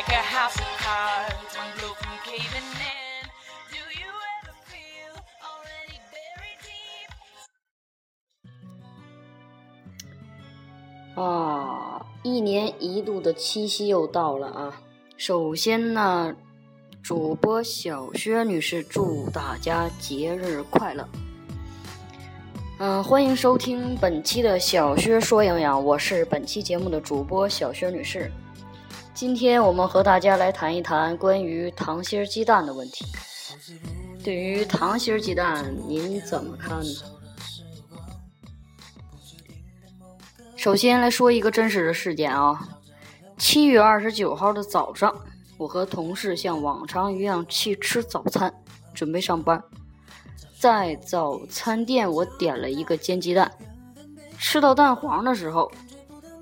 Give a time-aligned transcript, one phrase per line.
[0.00, 0.24] like a in
[3.70, 5.12] do you ever feel
[5.44, 7.10] already deep
[12.22, 14.80] 一年一度的七夕又到了啊，
[15.18, 16.34] 首先呢，
[17.02, 21.06] 主播小薛女士祝大家节日快乐。
[22.78, 28.32] 嗯欢迎收听本期的小薛说营养，我是本期节目的主播小薛女士。
[29.20, 33.04] 今天我们和大家来谈一谈关于糖心鸡蛋的问题。
[34.24, 36.90] 对于糖心鸡蛋，您怎么看呢？
[40.56, 42.66] 首先来说一个真实的事件啊，
[43.36, 45.14] 七月二十九号的早上，
[45.58, 48.50] 我和同事像往常一样去吃早餐，
[48.94, 49.62] 准备上班。
[50.58, 53.52] 在早餐店，我点了一个煎鸡蛋，
[54.38, 55.70] 吃到蛋黄的时候，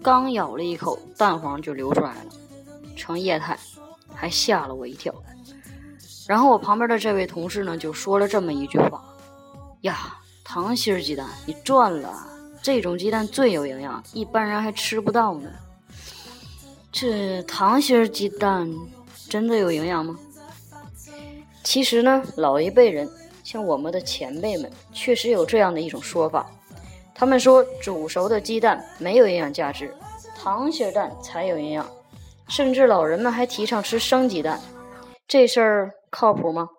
[0.01, 2.31] 刚咬了一口，蛋黄就流出来了，
[2.99, 3.57] 成液态，
[4.15, 5.15] 还吓了我一跳。
[6.27, 9.03] 然后我旁边的这位同事呢，就说了这么一句话
[9.81, 12.27] ：“呀，糖心鸡蛋，你赚了。”
[12.61, 15.49] 这种鸡蛋最有营养，一般人还吃不到呢。
[16.93, 18.71] 这糖心鸡蛋
[19.29, 20.19] 真的有营养吗？
[21.63, 23.09] 其实呢，老一辈人
[23.45, 26.51] 像我们的前辈们，确实有这样的一种说法。
[27.15, 29.95] 他们说煮熟的鸡蛋没有营养价值，
[30.37, 31.89] 糖心蛋才有营养。
[32.49, 34.61] 甚至老人们还提倡吃生鸡蛋，
[35.27, 36.71] 这事儿靠谱吗？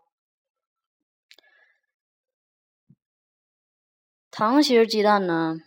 [4.31, 5.57] 糖心儿鸡蛋呢？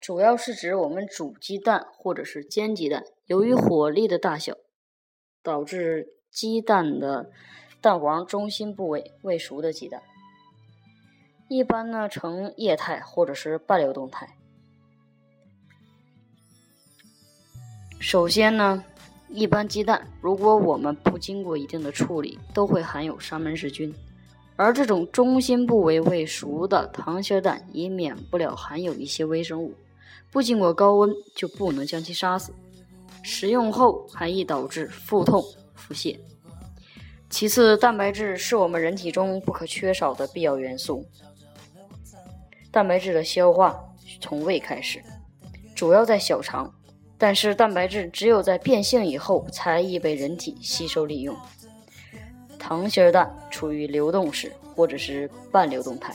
[0.00, 4.54] 主要是指我们煮鸡蛋或者是煎鸡蛋，由于火力的大小，
[5.42, 7.30] 导致鸡蛋的
[7.80, 10.02] 蛋黄中心部位未熟的鸡蛋，
[11.48, 14.39] 一般呢呈液态或者是半流动态。
[18.00, 18.82] 首先呢，
[19.28, 23.94] 一般鸡蛋如果我们不经过一定的处理，都会含有沙门氏菌。
[24.56, 29.74] 而这种中心部位未熟的糖心蛋，也免不了含有一些微生物。
[30.32, 32.52] 不经过高温就不能将其杀死，
[33.22, 35.44] 食用后还易导致腹痛、
[35.74, 36.18] 腹泻。
[37.28, 41.06] 其次，蛋白质是我们人体中不可缺少的必要元素。
[42.70, 43.78] 蛋白质的消化
[44.20, 45.02] 从胃开始，
[45.74, 46.72] 主要在小肠，
[47.20, 51.36] 但是蛋白质只有在变性以后才易被人体吸收利用。
[52.58, 56.12] 糖心蛋处于流动式或者是半流动态，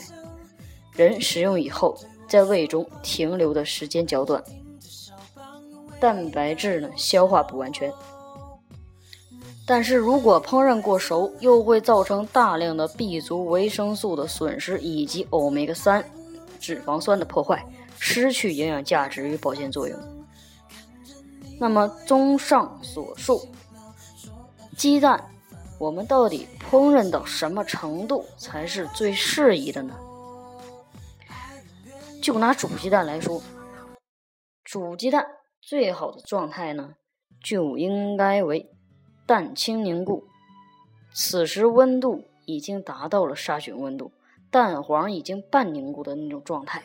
[0.92, 1.96] 人食用以后。
[2.28, 4.42] 在胃中停留的时间较短，
[6.00, 7.88] 蛋白质呢消化不完全。
[9.64, 16.04] 但是如果烹饪过熟，又会造成大量的 B 族维生素的损失，以及欧米伽三
[16.58, 17.64] 脂肪酸的破坏，
[18.00, 19.96] 失去营养价值与保健作用。
[21.58, 23.48] 那么，综上所述，
[24.76, 25.30] 鸡蛋
[25.78, 29.94] 我们到底烹饪到什么程度才是最适宜的呢？
[32.22, 33.40] 就拿煮鸡蛋来说，
[34.64, 35.26] 煮鸡蛋
[35.60, 36.94] 最好的状态呢，
[37.42, 38.70] 就应该为
[39.24, 40.24] 蛋清凝固，
[41.14, 44.12] 此时温度已经达到了杀菌温度，
[44.50, 46.82] 蛋黄已经半凝固的那种状态。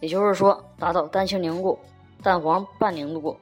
[0.00, 1.78] 也就是说，达到蛋清凝固，
[2.24, 3.36] 蛋黄半凝固，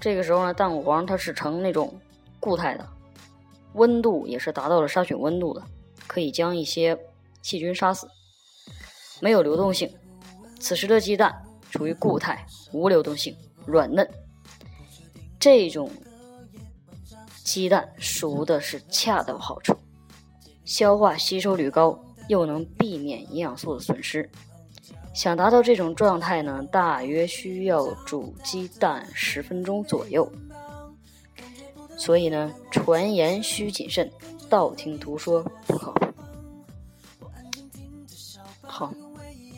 [0.00, 1.94] 这个时候呢，蛋黄它是呈那种
[2.40, 2.84] 固态的，
[3.74, 5.62] 温度也是达到了杀菌温度的，
[6.08, 6.98] 可以将一些
[7.40, 8.08] 细菌杀死。
[9.20, 9.88] 没有流动性，
[10.58, 14.06] 此时的鸡蛋处于固态，无流动性，软嫩。
[15.38, 15.88] 这种
[17.44, 19.72] 鸡蛋熟的是恰到好处，
[20.64, 24.28] 消化吸收率高，又能避免营养素的损失。
[25.16, 30.30] 想达到这种状态呢，大约需要煮鸡蛋十分钟左右。
[31.96, 34.12] 所以呢，传言需谨慎，
[34.50, 36.06] 道听途说不靠谱。
[38.60, 38.92] 好。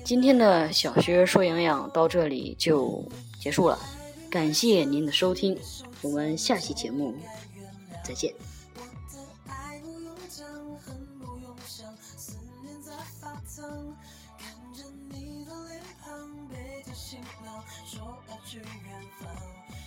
[0.04, 3.04] 今天的小薛说营养到这里就
[3.38, 3.78] 结束了，
[4.30, 5.58] 感谢您的收听，
[6.00, 7.14] 我们下期节目
[8.04, 8.32] 再见。
[17.08, 19.32] 行吧，说要去远方。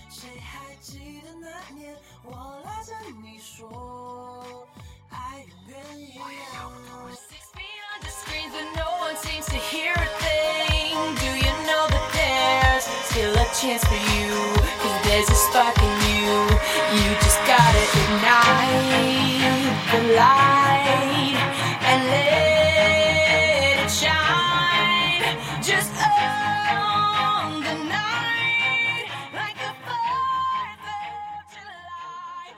[0.10, 1.96] 谁还记得那年？
[2.24, 4.68] 我拉着你说，
[5.12, 6.72] 爱永远一样。
[7.06, 10.96] We're six feet on the screen，and no one seems to hear a thing.
[11.20, 12.88] Do you know the dance?
[13.12, 14.51] See the chance for you.